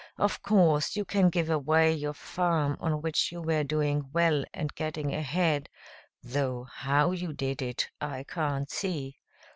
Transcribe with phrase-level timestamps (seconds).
[0.17, 4.73] Of course, you can give away your farm on which you were doing well and
[4.73, 5.69] getting ahead,
[6.23, 9.19] though how you did it, I can't see.